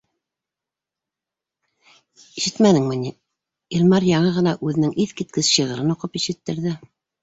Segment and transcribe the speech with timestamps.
[2.43, 3.13] Ишетмәнеңме ни,
[3.79, 6.79] Илмар яңы ғына үҙенең иҫ киткес шиғырын уҡып ишеттерҙе.